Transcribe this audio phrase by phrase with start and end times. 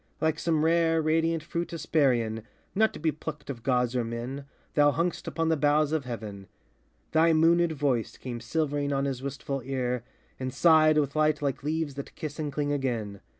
[0.19, 2.41] Like some rare, radiant fruit Hesperian,
[2.73, 6.47] Not to be plucked of gods or men, thou hung'st Upon the boughs of heaven.
[7.11, 10.03] Thy moonéd voice Came silvering on his wistful ear,
[10.39, 13.21] and sighed With light like leaves that kiss and cling again.